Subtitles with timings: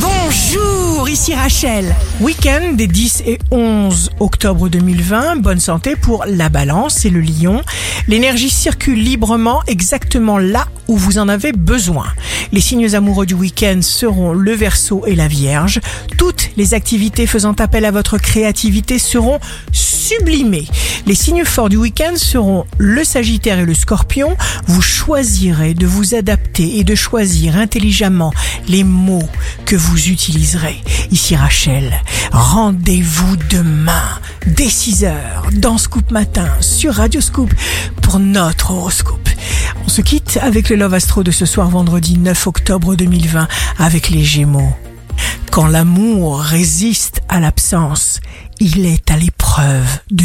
[0.00, 1.94] Bonjour, ici Rachel.
[2.20, 5.36] Week-end des 10 et 11 octobre 2020.
[5.36, 7.62] Bonne santé pour la balance et le lion.
[8.06, 12.06] L'énergie circule librement exactement là où vous en avez besoin.
[12.52, 15.80] Les signes amoureux du week-end seront le verso et la vierge.
[16.16, 19.40] Toutes les activités faisant appel à votre créativité seront
[19.72, 20.66] sublimées.
[21.08, 24.36] Les signes forts du week-end seront le sagittaire et le scorpion.
[24.66, 28.30] Vous choisirez de vous adapter et de choisir intelligemment
[28.68, 29.26] les mots
[29.64, 30.76] que vous utiliserez.
[31.10, 31.94] Ici Rachel,
[32.30, 34.04] rendez-vous demain
[34.48, 35.14] dès 6h
[35.54, 37.54] dans Scoop Matin sur Radio Scoop
[38.02, 39.30] pour notre horoscope.
[39.86, 43.48] On se quitte avec le Love Astro de ce soir vendredi 9 octobre 2020
[43.78, 44.76] avec les Gémeaux.
[45.50, 48.20] Quand l'amour résiste à l'absence,
[48.60, 50.24] il est à l'épreuve de.